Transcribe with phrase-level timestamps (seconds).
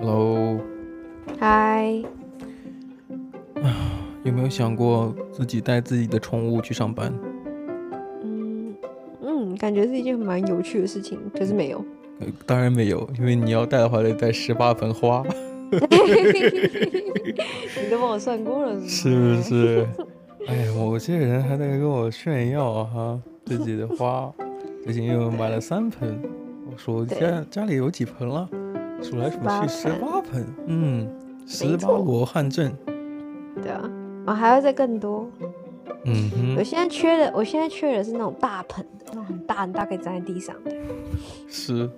[0.00, 0.58] Hello，
[1.38, 2.02] 嗨，
[4.24, 7.12] 有没有想过自己带自己的宠物去上班？
[8.24, 8.74] 嗯
[9.20, 11.84] 嗯，感觉是一件蛮有趣的事情，可是没有。
[12.20, 15.22] 呃，当然没有，因为你要带的话，得带十八盆花。
[15.72, 15.78] 你
[17.90, 19.86] 都帮我算过了是是不是？
[20.48, 24.32] 哎呀，我这人还在跟我炫耀哈，自己的花，
[24.84, 26.20] 最近又买了三盆。
[26.70, 28.48] 我说家家里有几盆了？
[29.02, 31.08] 数来数去十八盆，嗯，
[31.46, 32.72] 十八罗汉阵。
[33.60, 33.90] 对啊，
[34.26, 35.28] 我还要再更多。
[36.04, 40.72] 嗯哼，我现在缺的，我现在缺的是那种大盆的，那种很大很大可以站在地上的。
[41.48, 41.88] 是，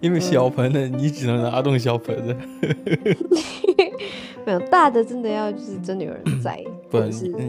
[0.00, 2.36] 因为小盆的、嗯、你只能拿动小盆的。
[4.46, 6.62] 没有大的，真的要就是真的有人在。
[6.90, 7.00] 不，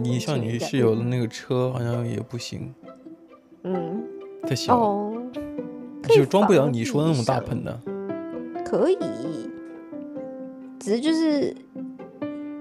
[0.02, 2.74] 你像你室友的那个车好像也不行。
[3.66, 4.04] 嗯，
[4.44, 5.14] 太小了，哦、
[6.08, 7.80] 就装不了你说的那种大盆的。
[8.64, 8.98] 可以，
[10.80, 11.56] 只是就是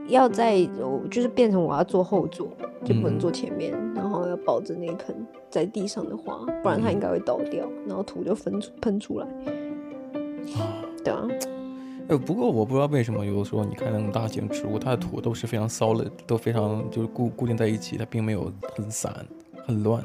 [0.09, 0.64] 要在，
[1.11, 2.48] 就是变成我要坐后座，
[2.83, 5.14] 就不能坐前面，嗯、然后要抱着那一盆
[5.51, 9.27] 在地上的花，不然它应该会倒掉，嗯、然后土就分出喷出来。
[10.57, 11.29] 啊，对啊。
[12.09, 19.14] 呃，不过我不知道为什么有的时候你看那种大型植物，它的土都是非常 solid，都非常就是固固定在一起，它并没有很散
[19.67, 20.03] 很乱。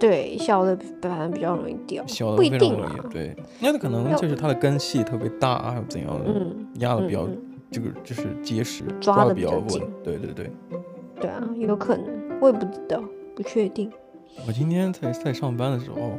[0.00, 3.04] 对，小的反正比较容易掉，小的非常容易，不一定啊。
[3.12, 7.28] 对，那可能就是它的根系特别大，还有怎样的，嗯，压的比较，
[7.70, 9.68] 这个就是结实，抓的比较稳。
[10.02, 10.50] 对对对。
[11.20, 12.06] 对啊，有可能，
[12.40, 13.04] 我也不知道，
[13.36, 13.90] 不确定。
[14.46, 16.12] 我今天在在上班的时候，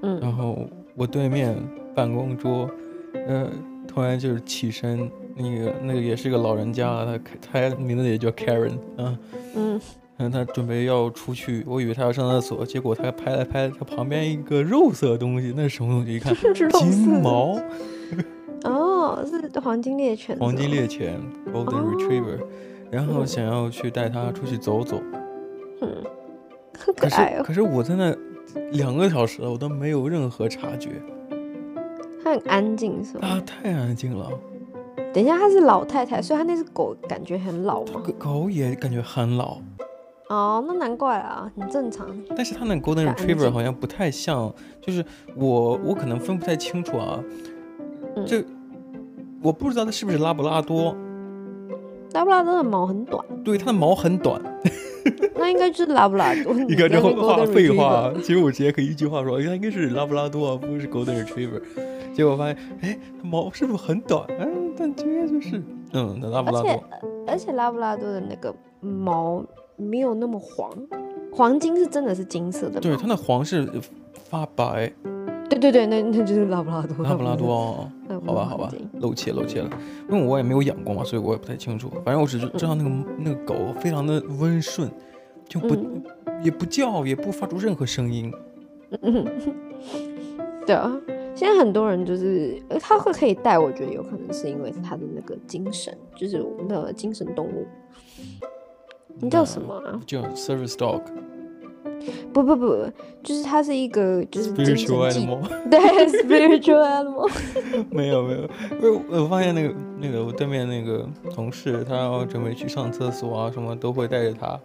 [0.00, 0.58] 嗯，然后
[0.96, 1.54] 我对面
[1.94, 2.70] 办公桌，
[3.26, 3.46] 呃，
[3.86, 9.18] 突然就是起身，那个那个也是个老人家，他他名字也叫 Karen，啊，
[9.54, 9.78] 嗯。
[10.18, 16.16] 嗯，他准备要出去，我以为他要上厕所，结果他拍了拍他旁边一个肉色的东西，那是什么东西？
[16.16, 17.58] 一看，金毛。
[18.64, 20.36] 哦，是黄金猎犬。
[20.40, 21.20] 黄金猎犬
[21.54, 22.40] ，Golden Retriever，
[22.90, 25.00] 然后想要去带它出去走走。
[25.80, 25.88] 嗯，
[26.72, 27.44] 可爱哦。
[27.44, 28.12] 可是可是我在那
[28.72, 30.90] 两个小时了，我都没有任何察觉。
[32.24, 33.28] 它很安静，是吗？
[33.28, 34.28] 啊太安静了。
[35.14, 38.02] 等一下，它是老太太，所以它那只狗感觉很老吗？
[38.18, 39.58] 狗也感觉很老。
[40.28, 42.06] 哦，那难怪啊，很正常。
[42.36, 47.18] 但是它那 Golden Retriever 好像不太像，就是我我可能分不太清楚啊。
[48.26, 48.46] 这、嗯、
[49.42, 50.94] 我不知道它是不是拉布拉多。
[52.12, 53.24] 拉布拉多的毛很短。
[53.42, 54.40] 对，它的毛很短。
[55.34, 56.52] 那应该就是拉布拉多。
[56.52, 61.62] 你看这话废话，其实我直接可以一句话说，它应该是拉布拉多，啊，不是 Golden Retriever。
[62.12, 64.26] 结果发现，哎，毛是不是很短？
[64.38, 64.46] 哎，
[64.76, 65.62] 但应该就是，
[65.92, 66.70] 嗯，拉布拉多。
[66.70, 66.82] 而且
[67.28, 69.42] 而且拉布拉多的那个毛。
[69.78, 70.70] 没有那么黄，
[71.32, 72.78] 黄金是真的是金色的。
[72.78, 73.66] 对，它那黄是
[74.12, 74.92] 发白。
[75.48, 77.04] 对对对，那那就是拉布拉多。
[77.04, 77.90] 拉布拉多哦，
[78.26, 79.70] 好吧好吧，露怯露怯了，
[80.10, 81.90] 因为我也没有养过嘛，所以我也不太清楚。
[82.04, 84.90] 反正我只是知道那个、嗯、那个狗非常的温顺，
[85.48, 86.02] 就不、嗯、
[86.42, 88.30] 也不叫，也不发出任何声音。
[89.00, 89.24] 嗯，
[90.66, 91.00] 对啊，
[91.34, 97.66] 现在很多人就是，他会可以带，我觉得有可能是因为他的那个精神，就是我们的精神动物。
[99.20, 100.00] 你叫什么啊？
[100.06, 101.02] 叫 Service Dog。
[102.32, 102.90] 不不不，
[103.22, 105.40] 就是它是一个就是 Spiritual Animal。
[105.68, 107.30] 对，Spiritual Animal。
[107.90, 108.48] 没有没有，
[109.10, 114.58] 我我发现那个那个我对面那个同事，他要准备去上厕所啊，什么都会带着它。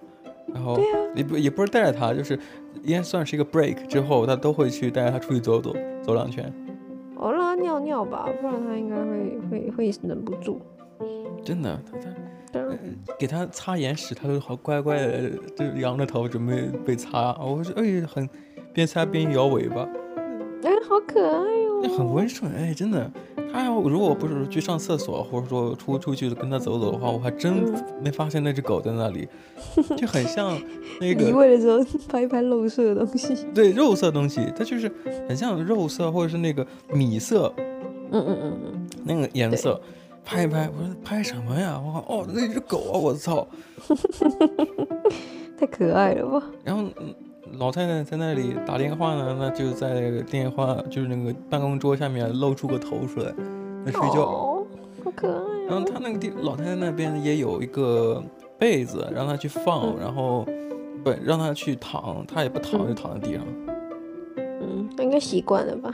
[0.53, 0.77] 然后
[1.15, 2.37] 也不也不是带着它，就是
[2.83, 6.53] 应该算是一个 break 之后，他都会去带着它出去走走，走两圈。
[7.15, 10.61] 我让它尿尿吧，不然它应该会会会忍不住。
[11.43, 12.09] 真的，它它。
[13.17, 17.35] 给他擦眼屎，他都好乖乖的，就仰着头准备被擦。
[17.39, 18.29] 我说，哎，很
[18.73, 19.87] 边擦边摇尾巴，
[20.63, 23.11] 哎，好可爱哟、哦，很温顺，哎，真的。
[23.51, 27.53] 他要如果不是去上厕所，或者说出出去跟它走走的话，我还真
[28.01, 29.27] 没发现那只狗在那里，
[29.77, 30.59] 嗯、就很像
[30.99, 31.21] 那个。
[31.25, 34.91] 你为了说拍一拍肉色的东西，对，肉色东西，它就是
[35.27, 37.53] 很像肉色或者是那个米色，
[38.11, 39.79] 嗯嗯嗯嗯，那个颜色。
[40.25, 41.81] 拍一拍，我说拍什么呀？
[41.85, 42.97] 我靠哦，那只狗啊！
[42.97, 43.47] 我操，
[45.57, 46.43] 太可爱了吧！
[46.63, 46.85] 然后
[47.57, 53.31] 老太太在那里打电话呢，那就在那个电话就是那个办公桌下面露出个头出来，
[53.85, 54.65] 在睡觉，哦，
[55.03, 55.67] 好可爱，哦。
[55.69, 58.23] 然后他那个地老太太那边也有一个
[58.57, 60.47] 被子，让他去放，嗯、然后
[61.03, 63.45] 不让他去躺，他也不躺，就躺在地上。
[64.37, 65.93] 嗯，他应该习惯了吧？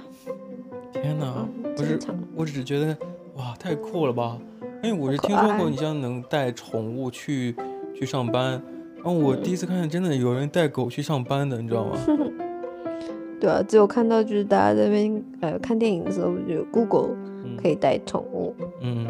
[0.93, 1.99] 天哪，嗯、不是，
[2.35, 2.95] 我只觉得。
[3.39, 4.37] 哇，太酷了吧！
[4.83, 7.55] 因为我是听说过你像能带宠物去
[7.95, 8.61] 去上班，
[8.97, 11.97] 然后我第一次看见真的有人带狗去上班的，你知道吗？
[13.39, 17.15] 对啊，只有看到就是大家在那边呃看电影的时候，就 Google
[17.61, 19.07] 可以带宠物，嗯，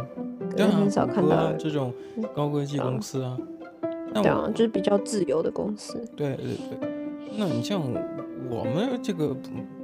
[0.56, 1.92] 对啊，很少看到这种
[2.36, 3.36] 高科技公司啊，
[4.14, 6.00] 对啊，就是比较自由的公司。
[6.16, 6.46] 对对
[6.80, 6.90] 对，
[7.36, 7.82] 那你像
[8.48, 9.36] 我们这个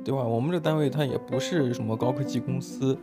[0.03, 0.23] 对吧？
[0.23, 2.95] 我们这单位它也不是什么高科技公司，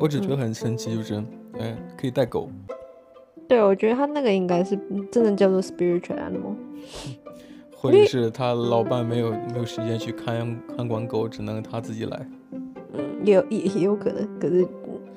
[0.00, 1.22] 我只觉得很神奇，就是
[1.58, 2.48] 哎，可以带狗。
[3.46, 4.78] 对，我觉得他那个应该是
[5.12, 6.54] 真的叫做 spiritual animal。
[7.76, 12.28] 或者是他老伴没有没有时间去看看管狗，只能他自己来。
[12.92, 14.66] 嗯，也有也也有可能，可是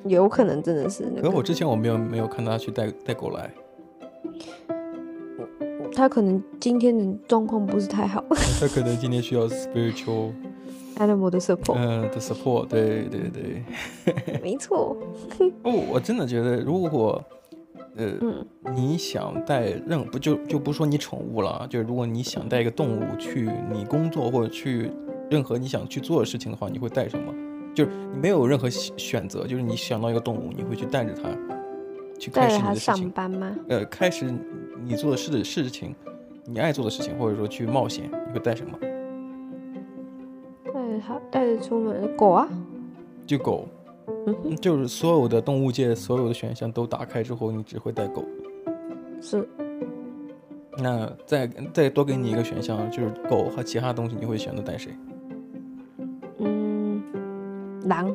[0.06, 1.22] 有可能真的是、那个。
[1.22, 3.50] 可是我之前我没有没有看他去带带狗来。
[5.94, 8.24] 他可能今天的状况不是太好。
[8.60, 10.32] 他可能今天需要 spiritual
[10.98, 11.74] animal 的 support。
[11.76, 13.62] 嗯，的 support，对对对。
[14.42, 14.96] 没错。
[15.62, 17.22] 哦，我真的觉得如果。
[17.96, 18.44] 呃，嗯、
[18.74, 24.90] 你想带任不就就不说你宠物了，就是如果你想带一个动物去你工作或者去
[25.30, 27.32] 任何你想去做的事情的话，你会带什么？
[27.72, 31.28] 就是你没有任何选择，就是你想到一个动物，你会去带着它
[32.18, 32.96] 去开始你的事情。
[32.96, 33.56] 上班吗？
[33.68, 34.28] 呃，开始
[34.84, 35.94] 你做的事的事情，
[36.46, 38.76] 你爱做的事情，或者说去冒险，你会带什么？
[41.04, 42.48] 带着它，带着出门，狗啊？
[43.26, 43.68] 就狗。
[44.26, 48.24] 嗯，就是所有的动物界所有的选项都打开之后，你只会带狗。
[49.20, 49.46] 是。
[50.76, 54.92] 那再再多给你一个选项，就是狗和其他东西，你会选择带谁？
[56.38, 57.02] 嗯，
[57.86, 58.06] 狼。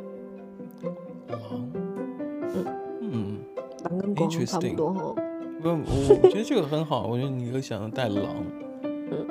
[1.27, 1.71] 狼。
[2.41, 2.65] 嗯
[3.01, 3.37] 嗯。
[3.83, 5.15] 狼跟狗差不多哈。
[5.61, 7.07] 不，我觉得这个很好。
[7.07, 8.25] 我觉得你会想带狼。
[8.83, 9.27] 嗯。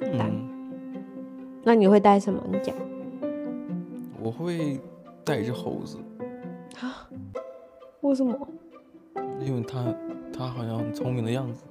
[0.00, 0.41] 嗯。
[1.72, 2.38] 那你会带什么？
[2.52, 2.76] 你讲。
[4.22, 4.78] 我会。
[5.24, 5.98] 带一只猴子，
[6.80, 7.08] 啊？
[8.00, 8.36] 为什么？
[9.40, 9.94] 因为它，
[10.36, 11.62] 它好像很聪明的样子。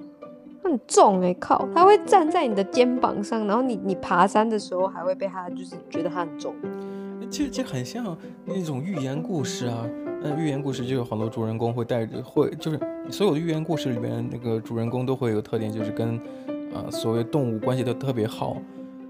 [0.64, 1.68] 很重哎，靠！
[1.74, 6.54] 它会站在你的肩膀上，然后你你爬山的时候还会被它，就是觉得它很重。
[7.30, 8.16] 其实这很像
[8.46, 9.86] 那种寓言故事啊。
[10.22, 16.16] 那寓言故事就有很多主人公会带着，会就是所有的寓言故事里边那个主人公都会有特点，就是跟
[16.72, 18.56] 啊、呃、所谓动物关系都特别好。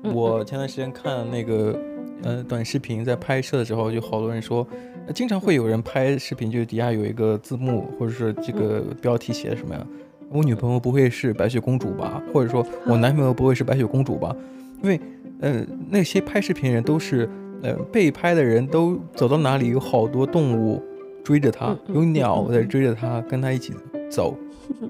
[0.05, 1.79] 我前段时间看那个。
[2.25, 4.65] 呃，短视频在拍摄的时候，就好多人说，
[5.13, 9.85] 经常会有人拍视频，就底下有一个字幕，或者是这个标题写的什么呀？
[10.31, 12.23] 我女朋友不会是白雪公主吧？
[12.33, 14.37] 或者说我男朋友不会是白雪公主吧？
[14.85, 15.01] 因为，
[15.41, 17.29] 呃，那些拍视频人都是，
[17.61, 20.81] 呃，被拍的人都走到哪里有好多动物
[21.25, 23.75] 追着他，有鸟在追着他，跟他一起
[24.09, 24.37] 走，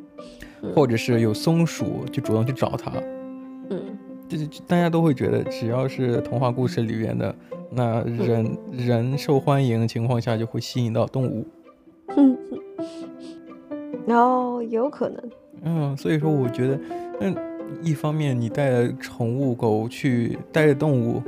[0.76, 2.92] 或者是有松鼠就主动去找他。
[4.32, 7.34] 就是大家都会觉得，只要是童话故事里面的，
[7.70, 11.46] 那人人受欢迎的情况下，就会吸引到动物。
[12.16, 12.38] 嗯，
[14.06, 15.30] 然后有可能。
[15.64, 16.80] 嗯，所以说我觉得，
[17.20, 17.36] 嗯，
[17.82, 21.22] 一方面你带着宠物狗去，带着动物，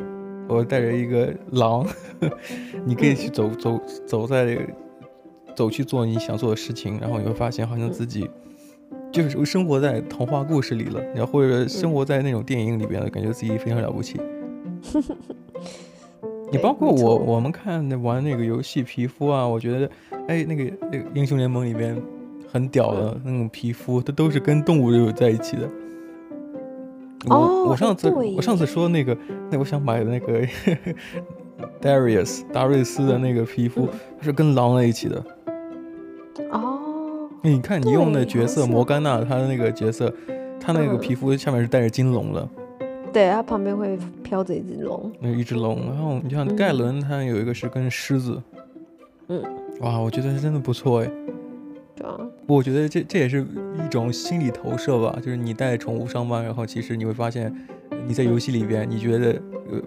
[0.48, 1.86] 我带着一个狼，
[2.86, 4.58] 你可以去走走走在，
[5.54, 8.30] 走去做你想做的事情，然后你会发现好像自己。
[9.14, 14.20] 就是生活在童话故事里了，然后或者生活在那种电影里边了，感觉自己非常了不起。
[16.50, 19.88] 你包括我，我们看那玩那个游戏皮肤啊，我觉得，
[20.26, 21.96] 哎，那个那个英雄联盟里边
[22.50, 25.70] 很屌的那种皮肤，它都是跟动物有在一起的。
[27.28, 29.16] 我我上次我上次说那个，
[29.48, 30.44] 那我想买的那个
[31.80, 35.24] Darius 达瑞斯的那个皮肤，它是跟狼在一起的。
[37.46, 40.10] 你看，你用的角色摩甘娜，她的那个角色，
[40.58, 42.48] 她那个皮肤下面是带着金龙的。
[43.12, 45.12] 对，她旁边会飘着一只龙。
[45.20, 48.42] 那一只龙，然后你像盖伦，他有一个是跟狮子。
[49.28, 49.42] 嗯。
[49.80, 51.10] 哇，我觉得真的不错哎。
[51.94, 52.18] 对啊。
[52.46, 57.54] 我觉得这这也是一种心理投射吧，就是你带宠物上班，然后其实你会发现，
[58.06, 59.32] 你在游戏里边你觉得
[59.70, 59.82] 呃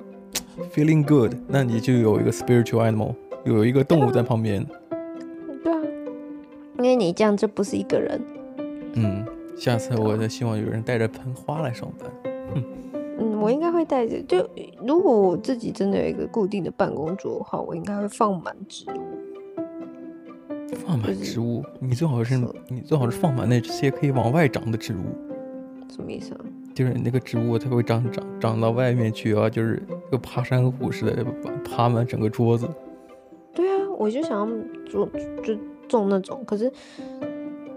[0.75, 4.63] feeling good，那你就有一个 spiritual animal，有一个动物在旁边。
[6.87, 8.21] 因为你这样就不是一个人。
[8.93, 9.25] 嗯，
[9.57, 12.09] 下次我就希望有人带着盆花来上班。
[12.55, 12.63] 嗯，
[13.19, 14.21] 嗯，我应该会带着。
[14.23, 14.49] 就
[14.85, 19.01] 如果我自己真的有一个固定的办公桌的话，我应该会放满植物。
[20.85, 21.61] 放满植物？
[21.61, 25.03] 就是、你最好是，是你最好是放满那些可以往外长的植物。
[25.93, 26.39] 什么意思啊？
[26.73, 31.25] 就是你那个植物它会长长长到外面去啊，就是个爬山虎似的，
[31.65, 32.65] 爬满整个桌子。
[33.53, 34.57] 对啊，我就想要
[34.89, 35.05] 做
[35.43, 35.53] 就。
[35.87, 36.71] 种那种，可是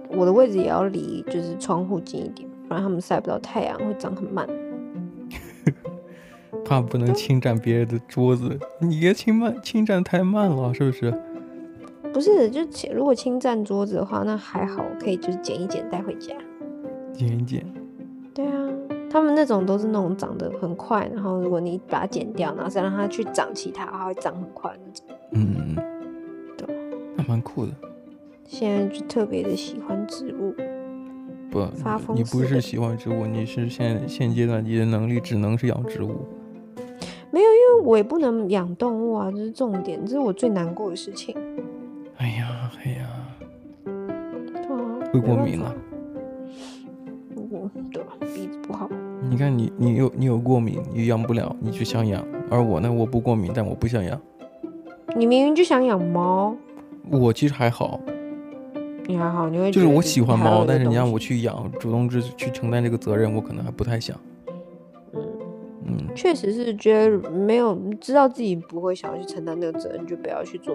[0.08, 4.48] 我的位置也要离就是窗户近一点，不然他们晒不到太阳，会长很慢。
[6.64, 11.12] 怕不能侵占别人的桌子，你别侵慢侵占太慢了，是不是？
[12.12, 12.60] 不是，就
[12.92, 16.34] 如果侵占桌子的话，那还好，可以就是捡一捡带回家。
[17.12, 17.64] 捡一捡。
[18.34, 18.68] 对啊。
[19.12, 25.04] 他们那种都是那种长得很快，然后如果你把它剪掉，然后再让它去长其他，它会长很快那种。
[25.32, 25.82] 嗯嗯嗯，
[26.56, 26.68] 对，
[27.16, 27.72] 那蛮酷的。
[28.50, 30.52] 现在就特别的喜欢植物。
[31.52, 31.64] 不，
[32.12, 36.26] 你不是喜欢植物，你是现现阶段你的能力只能是养植物。
[37.30, 41.32] 没有，因为我也不能养动物啊，这是重点，这是我最难过的事情。
[42.16, 43.08] 哎呀，哎呀，
[44.68, 45.72] 啊，会过敏了。
[47.36, 48.02] 我对
[48.34, 48.90] 鼻子不好。
[49.30, 52.26] 你看你，你有你有过敏，你养不了，你就想养。
[52.50, 54.20] 而我呢，我不过敏，但我不想养。
[55.16, 56.56] 你明明就想养猫。
[57.12, 58.00] 我其实还好。
[59.10, 64.16] 你还好，你会就是我喜欢猫，但是你让我去养，主动去去承担这个责任，我可能还不太想。
[65.12, 65.20] 嗯
[65.86, 70.74] 嗯，确实是觉得没有知道自己不会想要去承担那个责任，就不要去做。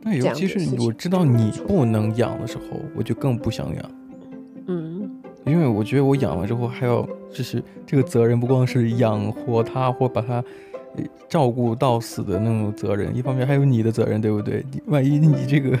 [0.00, 3.90] 那尤其是我知道你不能养的时候，我就更不想养。
[4.66, 5.10] 嗯，
[5.44, 10.42] 因为我觉得我养了之后还要，就是这个责任不光是养活它或把它
[11.28, 14.64] 照顾到死的那种责任，一方面还有你的责任，对不对？
[14.86, 15.78] 万一你这个。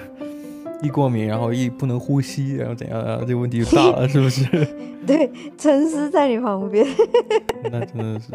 [0.82, 3.18] 一过敏，然后一不能呼吸，然后怎样啊？
[3.20, 4.44] 这个问题就大了，是不是？
[5.06, 6.86] 对，沉思在你旁边，
[7.70, 8.32] 那真的是，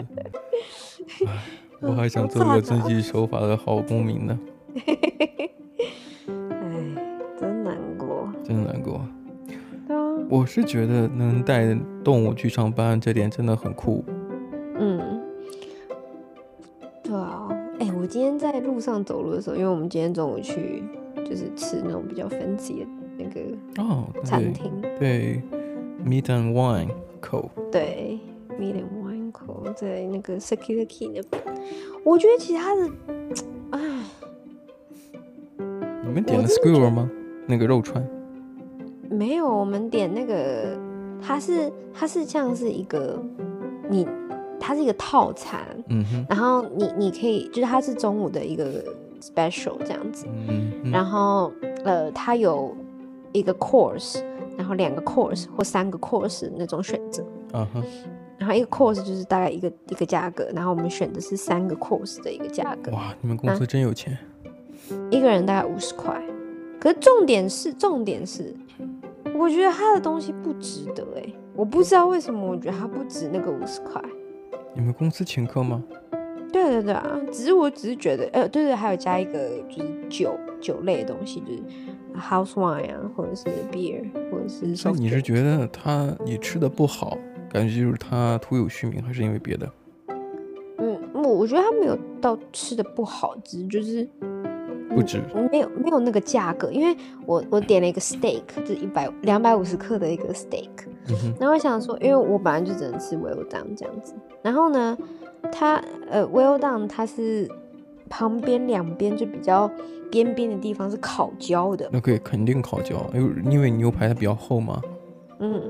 [1.82, 4.40] 我还想做个遵纪守法的好公民呢。
[4.86, 5.50] 哎，
[7.40, 9.02] 真难过，真难过。
[10.30, 14.04] 我是觉得能带动物去上班，这点真的很酷。
[14.76, 15.22] 嗯，
[17.02, 17.50] 对啊。
[17.80, 20.84] 哎，我今天在路上走路的时候，因为我们今天中午去。
[21.30, 23.40] 就是吃那种比较 fancy 的那个
[23.78, 25.40] 哦餐厅，对
[26.04, 26.90] ，Meat and Wine
[27.22, 28.20] Co，对
[28.60, 31.44] ，Meat and Wine Co 在那个 Security 那边，
[32.04, 32.90] 我觉得其他的，
[33.70, 33.80] 唉，
[36.04, 37.08] 你们点了 Skewer 吗？
[37.46, 38.04] 那个肉串？
[39.08, 40.76] 没有，我们点那个，
[41.22, 43.22] 它是它是像是一个
[43.88, 44.08] 你，
[44.60, 48.84] 它是一个套餐，嗯哼，然后你你可以，就是它是中午的一个。
[49.22, 51.52] special 这样子，嗯嗯、然后
[51.84, 52.76] 呃，它有
[53.32, 54.22] 一个 course，
[54.58, 57.84] 然后两个 course 或三个 course 那种选择，嗯哼，
[58.38, 62.92] 然后一个 course 就是大概一个一个价格，然后我们选的是三个 course 的一个价格。
[62.92, 64.18] 哇，你们公司真有钱！
[65.12, 66.22] 一个人大概五十块，
[66.80, 68.56] 可是重点是重点是，
[69.36, 71.24] 我觉得他的东西不值得哎，
[71.56, 74.02] 我不知道为什么，我觉得他不值那个五十块。
[74.74, 75.84] 你们公司请客吗？
[76.52, 81.62] 对对对啊，只是我只是觉得，呃，对对，还有加一个就是酒酒类的东西，就是
[82.20, 84.76] house wine 啊，或者是 beer，或者是。
[84.76, 87.18] 所以你是觉得他你吃的不好，
[87.52, 89.72] 感觉就是他徒有虚名，还是因为别的？
[90.80, 94.08] 嗯，我我觉得他没有到吃的不好，只是就是
[94.90, 100.70] 不止，没有没有那个价格，因为我我点了一个 steak，就是一百两百五十克的一个 steak，
[101.10, 104.98] 嗯，然后我想说，因为我本来就只能吃 well done 这样子，然后呢。
[105.52, 107.50] 它呃，well done，它是
[108.10, 109.70] 旁边两边就比较
[110.12, 111.90] 边边的地方是烤焦的。
[111.92, 114.82] 那可以肯定烤焦，因为因为牛排它比较厚嘛。
[115.40, 115.62] 嗯。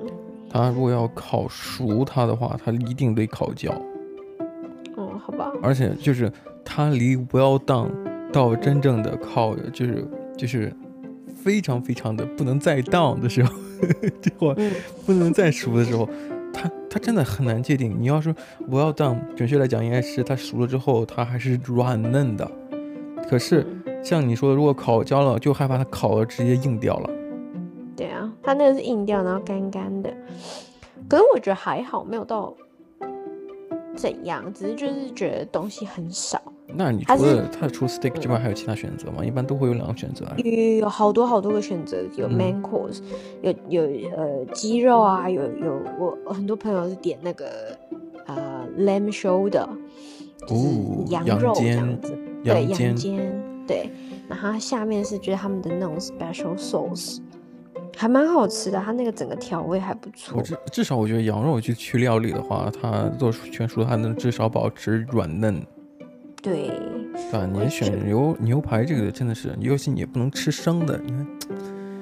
[0.51, 3.71] 它如果要烤熟它的话，它一定得烤焦。
[4.95, 5.51] 哦，好吧。
[5.61, 6.31] 而且就是
[6.65, 7.89] 它离 well done
[8.33, 10.73] 到真正的烤，就是就是
[11.35, 13.53] 非常非常的不能再 done 的时候，
[14.19, 14.71] 这会、嗯、
[15.05, 16.09] 不能再熟的时候。
[16.53, 17.95] 它它真的很难界定。
[17.99, 18.33] 你要说
[18.69, 22.49] well done，准确来讲应该是它熟了之后它还是软嫩的。
[23.29, 23.65] 可是
[24.03, 27.09] 像你说的，如果烤焦了，就害怕它烤了直接硬掉了。
[27.95, 30.11] 对啊，它那个是硬掉，然后干干的。
[31.07, 32.53] 可是我觉得还好，没有到
[33.99, 36.41] 怎样，只是就是觉得东西很少。
[36.67, 39.17] 那你除了它除了 steak 之外，还有其他选择吗？
[39.19, 40.37] 嗯、一般都会有两个选择、啊。
[40.37, 43.01] 有好多好多个选择，有 main course，、
[43.41, 47.47] 嗯、有有呃鸡肉啊，有有我很多朋友是点那个
[48.27, 49.67] 呃 lamb shoulder，
[50.47, 53.89] 就是羊肉这样子，哦、对羊肩，对，
[54.29, 57.19] 然后它下面是就是他们的那种 special sauce，
[57.99, 60.41] 还蛮好吃的，它那个整个调味还不错。
[60.41, 65.61] 至至少我觉得羊肉去去料理的话，它做全熟，它能至少保持软嫩。
[66.41, 66.69] 对，
[67.33, 71.27] 啊，你选牛牛排这个真的是，尤其你也不能吃生的，你看，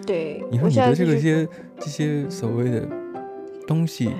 [0.05, 1.47] 对，你说你的这个些
[1.79, 2.87] 这些所谓的
[3.65, 4.11] 东西，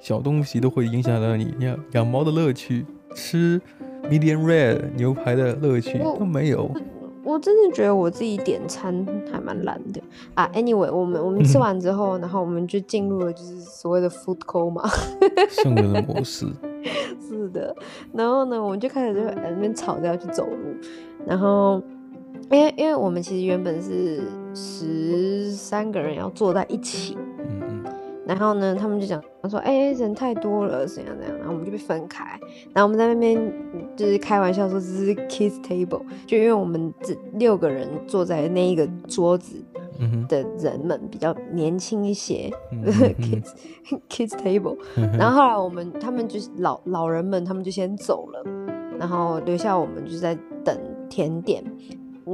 [0.00, 3.60] 小东西都会影响到你养养猫的乐趣，吃
[4.04, 6.74] medium rare 牛排的乐趣都没有。
[7.26, 10.00] 我真的觉得我自己点餐还蛮懒的
[10.34, 10.48] 啊。
[10.54, 14.88] Anyway，我们我们吃完之后，然后我们就进入了就是所谓的 food coma，
[15.50, 16.46] 圣人的模式。
[17.28, 17.74] 是的，
[18.12, 20.56] 然后呢，我们就开始就在那边吵着要去走路，
[21.26, 21.82] 然后
[22.48, 24.22] 因为因为我们其实原本是
[24.54, 27.18] 十三个人要坐在一起，
[28.26, 32.24] 然后呢，他们就讲说，哎、欸，人太多了，怎样怎样，然后我们就被分开。
[32.74, 33.40] 然后我们在那边
[33.96, 39.62] 就是开玩笑说这是 kids table，就因为我们这六个人坐在那一个桌子
[40.28, 42.50] 的人们比较年轻一些、，
[43.20, 43.52] kids
[44.10, 44.76] kids table。
[45.16, 48.42] 然后后来我们他们就是老老人们，他们就先走了，
[48.98, 50.76] 然后留下我们就在等
[51.08, 51.62] 甜点。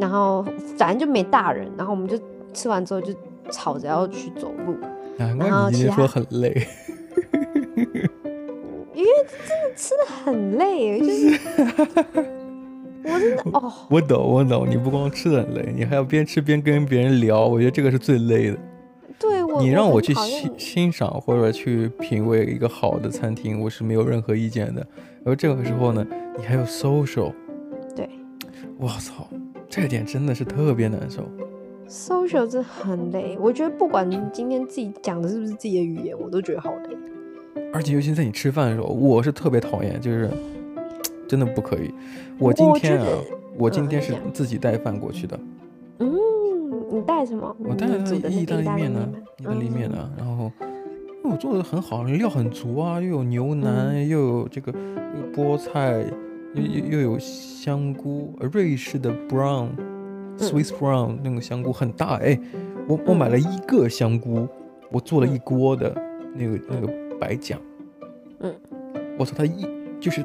[0.00, 0.42] 然后
[0.78, 2.18] 反正就没大人，然后我们就
[2.54, 3.12] 吃完之后就
[3.50, 4.74] 吵着要去走路。
[5.18, 6.48] 难怪你今天说很累，
[8.94, 11.38] 因为真的吃的很累，就是
[13.04, 18.58] 我真的 哦，我懂我懂，你不光吃的很累，你还要边吃边跟别人聊，我觉得这个是最累的。
[19.18, 24.84] 对，我你让我去欣欣赏或者去品味一个好的餐厅，我是没有任何意见的。
[25.24, 26.04] 而这个时候呢，
[26.36, 27.32] 你还有 social，
[27.94, 28.08] 对，
[28.78, 29.28] 我操，
[29.68, 31.22] 这点真的是特别难受。
[31.92, 36.96] Social 真的很累，我觉得不管今天自己讲的是不是自己的语言，我都觉得好累。
[37.70, 40.30] 而且尤其在你吃饭的时候，我是特别讨厌，就是
[41.28, 41.92] 真的不可以。
[42.40, 43.06] 我今天啊，
[43.58, 45.38] 我，我今天是自己带饭过去的。
[45.98, 46.10] 嗯，
[46.90, 47.54] 你带什么？
[47.60, 47.98] 我带了
[48.30, 50.10] 意大利面呢，意大利面呢。
[50.16, 50.50] 然后，
[51.22, 56.02] 我做的很好，料很足啊，又有牛腩，嗯、又有这个又菠菜，
[56.54, 59.68] 又又又有香菇，瑞士的 brown。
[60.38, 62.38] Swiss brown 那个香菇很大哎，
[62.88, 64.48] 我我买了一个香菇，
[64.90, 65.94] 我做了一锅的
[66.34, 67.60] 那个那个白酱，
[68.40, 68.52] 嗯，
[69.18, 69.66] 我操，它一
[70.00, 70.20] 就是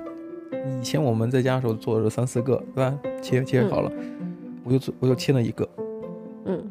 [0.80, 3.00] 以前我们在家的时候做的三四个对吧？
[3.22, 3.92] 切切好了，
[4.64, 5.68] 我就做我就切了一个，
[6.46, 6.64] 嗯，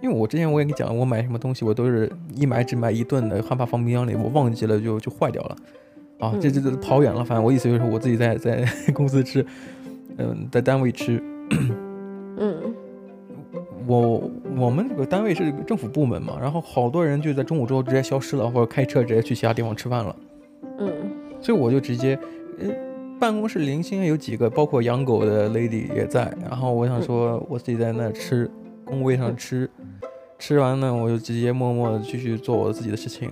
[0.00, 5.56] 因为我之前我也跟你讲，我买什么东西我都是一买只买一顿的，害怕放冰箱里，我忘记了就就坏掉了，
[6.20, 9.44] 啊，这这这跑远了，反正我意思就是我自己在在 公司吃，
[10.18, 11.20] 嗯，在单位吃，
[11.50, 11.81] 嗯。
[14.62, 20.16] 我我们这个单位是政府部门嘛，然后好多人就在中午之后直接消失了，或者开车直接去其他地方吃饭了。
[20.78, 20.90] 嗯，
[21.40, 22.16] 所以我就直接，
[22.58, 22.68] 呃，
[23.18, 26.32] 办公室零星有几个，包括养狗的 lady 也在。
[26.40, 28.48] 然后我想说，我自己在那吃，
[28.84, 29.68] 工位上吃，
[30.38, 33.28] 吃完呢，我就直接默默的继续做我自己的事情。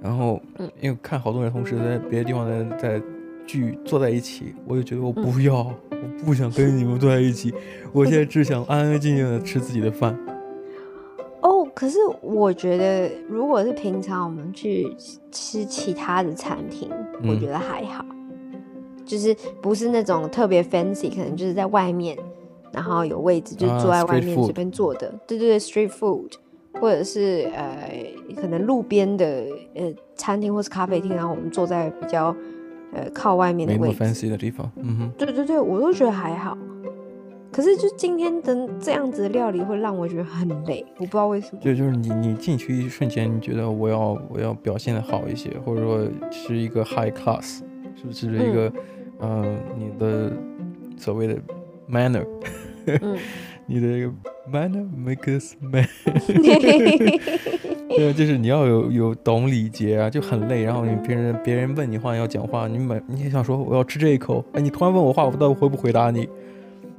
[0.00, 0.40] 然后，
[0.80, 3.02] 因为看好多人同时在别的地方在在
[3.44, 5.74] 聚坐在一起，我就觉得我不要。
[6.02, 7.54] 我不想跟你们坐在一起，
[7.92, 10.18] 我现在只想安安静静的吃自己的饭。
[11.40, 14.94] 哦，可是我觉得，如果是平常我们去
[15.30, 16.88] 吃其他的餐厅，
[17.20, 18.04] 嗯、我觉得还好，
[19.04, 22.16] 就是不是那种特别 fancy，可能就是在外面，
[22.72, 26.32] 然后有位置就坐在外面随便坐的，对对对，street food，
[26.80, 27.90] 或者是呃，
[28.36, 32.34] 可能路边的呃餐厅或是咖啡厅，然后我们坐在比较。
[32.92, 36.56] 呃，靠外面的位置，没那么 fancy 的地方，嗯哼，对对对，我都觉得还好。
[37.50, 41.60] 可是就今天的这样子的料理会让我觉得很累，我不知道为什么。
[41.60, 47.58] 就就是你你进去一瞬间，你觉得我要我要表现的好一些，或者说是一个 high class，
[47.94, 48.72] 是不是一个
[49.20, 50.32] 嗯、呃、你的
[50.96, 51.38] 所谓的
[51.90, 52.26] manner，、
[52.86, 53.18] 嗯、
[53.66, 54.10] 你的
[54.50, 55.86] manner makes man。
[57.96, 60.62] 对，就是你要有有懂礼节啊，就很累。
[60.62, 66.28] 然后你别人别人问你话要讲话，你每你也想说我要吃这一口，哎，你突然问我话，我不知道回不回答你。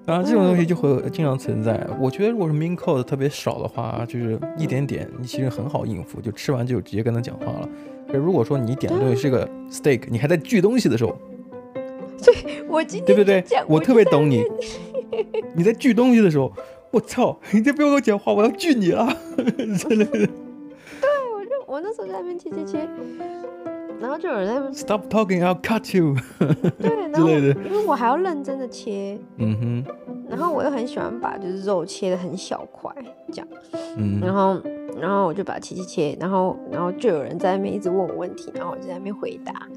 [0.05, 1.79] 然后这种东西就会经常存在。
[1.97, 7.69] 我觉得如果是 main course 特别少的话，就是一点点，你其实很好应付，就吃完就直接跟他讲话了。
[8.11, 11.17] 可如果说你点的东西是个 steak，你还在锯东西的时候，
[12.21, 13.43] 对，我今天对不对？
[13.65, 14.43] 我特别懂你。
[15.55, 16.51] 你在锯东西的时候，
[16.91, 19.07] 我操，你再不要跟我讲话，我要锯你了，
[19.79, 20.29] 真的。
[21.73, 22.87] 我那时候在那边切切切，
[23.99, 26.15] 然后就有人在那边 Stop talking, I'll cut you。
[26.77, 29.95] 对， 然后因为我还要认真的切，嗯哼，
[30.29, 32.93] 然后我又很喜欢把就是肉切的很小块
[33.31, 33.47] 这样，
[33.97, 34.61] 嗯，然后
[35.01, 39.67] 然后我就把它切切切，然后然后就有人在那边一直问我问题，然后我就在那边回答，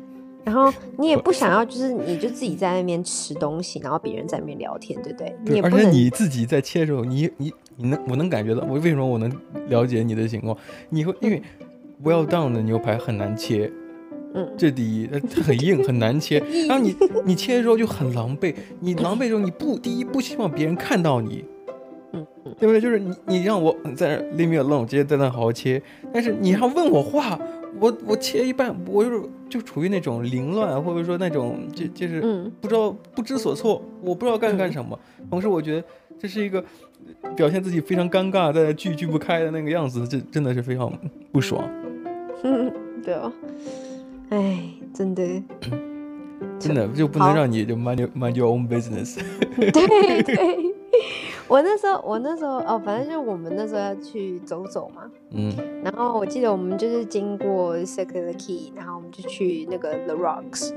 [0.44, 5.34] 然后你也不想要就是你就自己在那边吃东西，然后别人在那边聊天，对不对？
[5.46, 9.32] 对，而且你自己在切的时候，你你你能我能感觉到我为什么我能
[9.68, 10.54] 了解你的情况，
[10.90, 11.42] 你会因为。
[12.04, 13.72] Well done 的牛排很难切，
[14.34, 16.42] 嗯，这第一，它很硬，很难切。
[16.68, 21.44] 然后你你切的时候就很狼狈，你狼狈的时候你不第一不希望别人看到你，
[22.12, 22.26] 嗯，
[22.58, 22.80] 对不对？
[22.80, 25.80] 就是你你让我在 leave me alone，直接在那好好切。
[26.12, 27.38] 但是你要问我话，
[27.80, 32.20] 我我切一半，我就是就处于那种凌乱，或者说那种就就是
[32.60, 34.98] 不知道不知所措，我不知道该干什么。
[35.30, 35.84] 同时我觉得
[36.18, 36.62] 这是一个
[37.34, 40.92] 表现自己非常尴尬，在锯锯不开的那个样子，这真的是非常
[41.32, 41.66] 不爽。
[42.44, 42.72] 嗯，
[43.04, 43.32] 对哦，
[44.30, 45.22] 哎，真的，
[46.58, 49.18] 真的就不能让你就 mind your mind your own business。
[49.56, 49.72] 对
[50.22, 50.74] 对，
[51.48, 55.10] 我那时候，我那时候哦，反正就我们那时候要去走走嘛。
[55.30, 55.52] 嗯。
[55.82, 60.74] 然后我记得我们就是经过 Circular Quay，然后我们就去那个 The Rocks，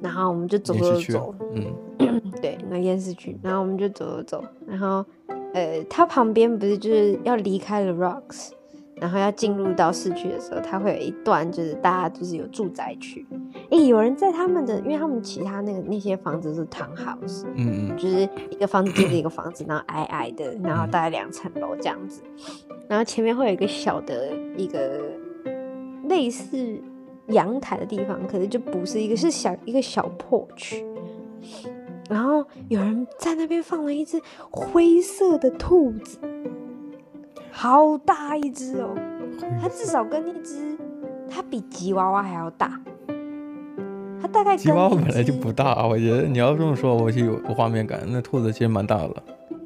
[0.00, 1.34] 然后我们就走走走。
[1.54, 1.72] 嗯。
[2.40, 5.04] 对，那电视区，然后我们就走走走，然后
[5.52, 8.50] 呃，它旁边不是就是要离开 The Rocks。
[9.00, 13.26] 然后要进入到市区的时候，它会有一段，就是大家就是有住宅区。
[13.70, 22.22] 哎，有人在他们的，因为他们其他那个那些房子是 townhouse，嗯嗯，就是一个房子接着一个房子，然后矮矮的，然后大概两层楼这样子。
[22.88, 25.00] 然后前面会有一个小的一个
[26.08, 26.78] 类似
[27.28, 30.84] 阳台的地方，可是就不是一个，是小一个小 porch。
[32.10, 36.18] 然后有人在那边放了一只灰色的兔子。
[37.52, 38.94] 好大一只哦，
[39.60, 40.76] 它至少跟一只，
[41.28, 42.80] 它比吉娃娃还要大。
[44.20, 48.00] 它大概吉娃娃本来就不大，我觉得你要这么说，我就有个画面感。
[48.06, 49.22] 那兔子其实蛮大的。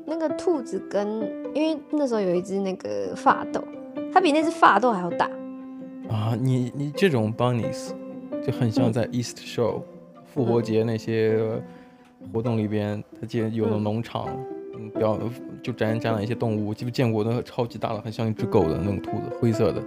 [0.06, 1.22] 那个兔子跟，
[1.54, 3.62] 因为那时候有一只那个法斗，
[4.12, 5.28] 它比那只法斗还要大。
[6.08, 7.90] 啊，你你这种 bunnies
[8.46, 9.82] 就很像在 East Show
[10.24, 11.38] 复、嗯、活节那些
[12.32, 14.26] 活动里边，它既然有了农场。
[14.28, 15.18] 嗯嗯，比较
[15.62, 19.82] 就展展览一些动物，记不见过那个超级大的，很像一只狗的那种兔子，灰色的，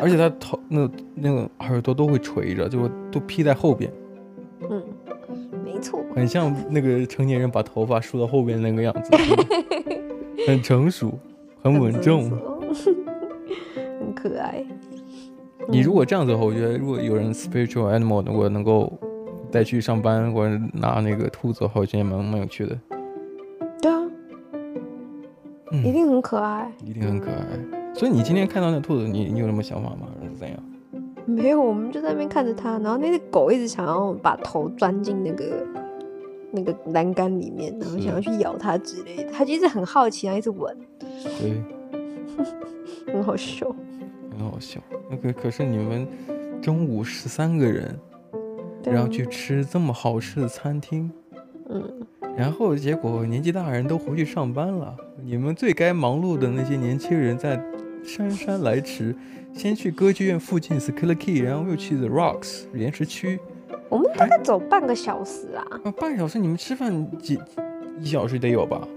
[0.00, 3.92] 而且它头那那个耳朵都会垂着，就都披在后边。
[4.68, 4.82] 嗯，
[5.64, 9.10] 没错，很像那个成年人把头发梳到后边那个样子，
[10.48, 11.12] 很成熟，
[11.62, 12.30] 很稳重，
[14.00, 14.64] 很可爱。
[15.68, 18.90] 你如果这样子的话，我觉得如果有人 spiritual animal 如果能够
[19.52, 22.76] 带去上班或者拿那个兔子的话，我觉得也蛮蛮有趣的。
[25.84, 27.46] 一定很可爱，一定很可爱。
[27.94, 30.08] 所以你今天看到那兔子，你你有什么想法吗？
[30.20, 30.58] 还是怎样？
[31.26, 35.66] 没有，我们就在那边看着它，然后那只狗一直想要把头钻进那个
[36.52, 39.32] 那个栏杆里面，然后想要去咬它之类的。
[39.32, 40.76] 它就一直很好奇，然后一直闻。
[40.98, 41.62] 对，
[43.12, 43.74] 很好笑，
[44.30, 44.80] 很好笑。
[45.10, 46.06] 那个可是你们
[46.62, 47.98] 中午十三个人，
[48.84, 51.10] 然后去吃这么好吃的餐厅，
[51.68, 51.82] 嗯。
[52.36, 54.96] 然后结果年纪大人都回去上班了，
[55.30, 57.62] 你们最该忙碌的那些年轻人在
[58.02, 59.14] 姗姗来迟，
[59.52, 63.38] 先去歌剧院附近 Circular Quay，然后又去 The Rocks 岩石区。
[63.90, 65.62] 我们大概走半个小时啊。
[65.84, 66.38] 啊，半个小时？
[66.38, 67.38] 你们吃饭几
[68.00, 68.88] 一小时得有吧？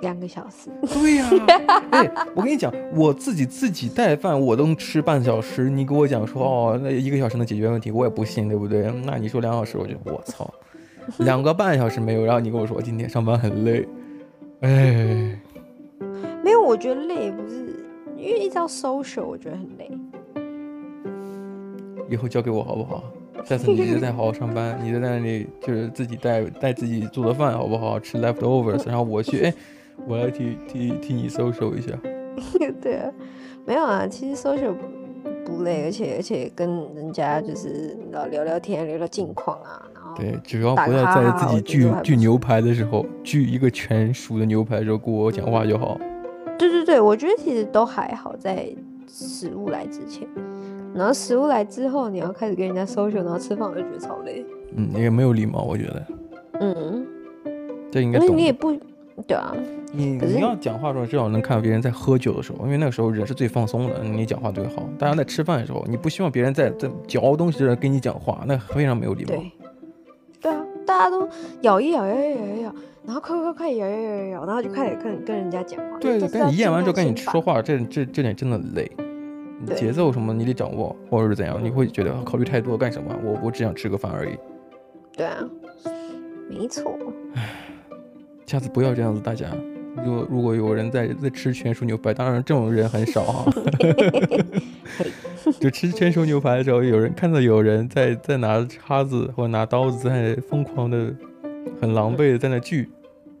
[0.00, 0.68] 两个小时。
[0.94, 1.30] 对呀、
[1.68, 8.92] 啊，哎，我跟你讲，我自己自己带饭我都吃半小时，你给我讲说哦，那一个小时能解决问题，我也不信，对不对？
[9.04, 10.52] 那你说两小时，我觉得我操。
[11.18, 13.86] 两个半小时没有，然后你跟我说今天上班很累，
[14.62, 15.38] 哎，
[16.42, 17.74] 没有，我觉得累不是
[18.16, 19.90] 因为一直要 social，我觉得很累。
[22.10, 23.04] 以后交给我好不好？
[23.44, 27.98] 下次你就在好好上班，你就在那里就是自己带带自己做的饭好不好？
[27.98, 29.54] 吃 leftovers，然后我去，哎，
[30.06, 31.92] 我来替替替你 social 一下。
[32.82, 33.10] 对啊，
[33.64, 34.74] 没有啊，其实 social。
[35.44, 45.98] 不累，而且而且跟人家就是聊聊聊天，聊聊近况啊，然后对，只要不要在自己锯锯牛排的时候，锯一个全熟的牛排的时候跟我讲话就好。
[46.68, 48.68] 对对对，我觉得其实都还好，在
[49.08, 50.26] 食物来之前，
[50.94, 54.44] 然后食物来之后，你要开始跟人家 social，然后吃饭我就觉得超累。
[54.76, 56.06] 嗯，也没有礼貌，我觉得。
[56.60, 57.06] 嗯，
[57.90, 58.18] 这应该。
[58.18, 58.78] 因为你也不。
[59.26, 59.54] 对啊，
[59.92, 64.82] 你你要讲话的时候，至少能看到别人在喝酒的时候，因为那个时候人是最放松的，你讲话最好。
[64.98, 69.34] 大家在吃饭的时候，你不希望别人在在嚼东西的时候跟你讲话，那非常没有礼貌。
[69.34, 69.52] 对，
[70.40, 71.28] 对啊，大家都
[71.60, 75.98] 咬一咬，咬一咬，咬一咬，然后快快快咬咬咬咬咬，然后就开始跟跟人家讲话。
[75.98, 78.90] 对对，跟你咽完之后跟你说话，这这这点真的累。
[79.76, 83.16] 节奏什么你得掌握，或者是怎样，你会觉得考虑太多干什么？
[83.22, 84.36] 我我只想吃个饭而已。
[85.16, 85.38] 对啊，
[86.50, 86.98] 没错。
[88.46, 89.46] 下次不要这样子，大家。
[90.04, 93.44] 如果如果有人在在吃全熟牛排，当然这种人很少啊。
[95.60, 101.14] 就吃全熟牛排的时候，有人看到有人在在拿叉子或者拿刀子在疯狂的、
[101.82, 102.88] 很狼狈的在那锯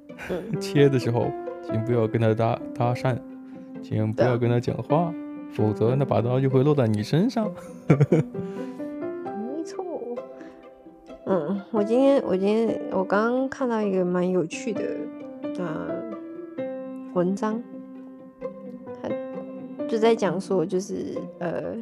[0.60, 1.30] 切的时候，
[1.64, 3.16] 请不要跟他搭搭讪，
[3.80, 5.14] 请不要跟他讲话，
[5.52, 7.48] 否则那把刀就会落在你身上。
[7.86, 9.84] 没错。
[11.26, 14.82] 嗯，我今天我今天我刚刚看到一个蛮有趣的
[15.58, 16.02] 呃
[17.14, 17.62] 文章，
[19.00, 19.08] 他
[19.86, 21.76] 就在讲说，就是呃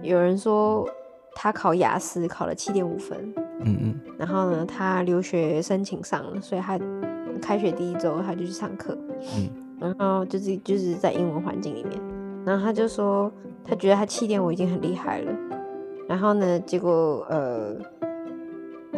[0.00, 0.88] 有人说
[1.34, 6.78] 他考雅思考了七点五分，嗯嗯，然后呢他留学申请上了，所以他
[7.40, 8.96] 开学第一周他就去上课，
[9.36, 9.48] 嗯，
[9.80, 12.00] 然后就是就是在英文环境里面，
[12.44, 13.32] 然后他就说
[13.64, 15.32] 他觉得他七点我已经很厉害了，
[16.08, 17.76] 然后呢结果呃。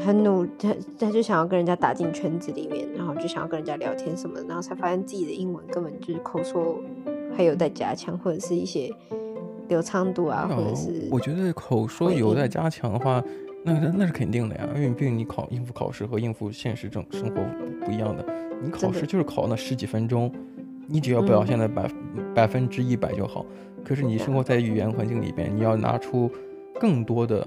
[0.05, 6.79] 很努，他他就想要跟人家打进圈子里面，然后就想要跟人家聊天什么的，然后才发现自己的英文根本就是口说
[7.37, 8.95] 还有待加强，或者是一些
[9.67, 13.21] 流畅度啊，或者是我觉得口说有待加强的话，
[13.65, 17.43] 那那是肯定的呀，因为毕竟你考应付考试和应付现实生生活
[17.85, 18.25] 不一样的，
[18.63, 20.33] 你考试就是考那十几分钟，
[20.87, 23.45] 你只要表现的百、嗯、百分之一百就好。
[23.85, 26.31] 可是你生活在语言环境里边，你要拿出
[26.79, 27.47] 更多的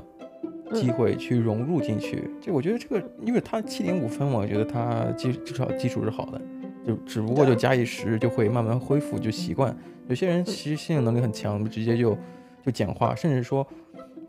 [0.73, 2.29] 机会去融入进去。
[2.39, 6.41] 就、嗯、我觉得这个，因为他七点五分嘛，我觉得他基至少基础是好的，
[6.85, 9.75] 就只不过就加一时就会慢慢恢复就习惯。
[10.07, 12.17] 有些人其实适应能力很强，直接就
[12.65, 13.65] 就简化，甚至说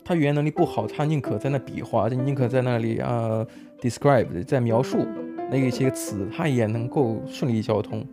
[0.03, 3.45] 他语言能力不好，他宁可在那比划，就宁可在那里啊
[3.79, 5.05] describe 在描述
[5.49, 8.05] 那一些词，他也能够顺利交通，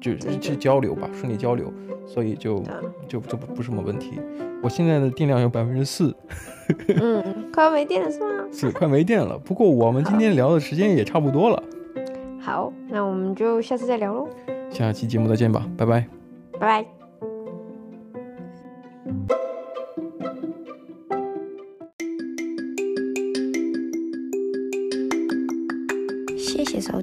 [0.00, 1.72] 就去交流吧，顺利交流。
[2.08, 2.62] 所以就
[3.08, 4.20] 就就不不是什么问题。
[4.62, 6.14] 我现在的电量有百分之四，
[6.86, 8.28] 嗯，快要没电了是吗？
[8.52, 9.36] 是快没电了。
[9.36, 11.60] 不过我们今天聊的时间也差不多了。
[12.40, 14.28] 好，那我们就下次再聊喽。
[14.70, 16.06] 下期节目再见吧，拜拜。
[16.60, 16.86] 拜
[19.20, 19.45] 拜。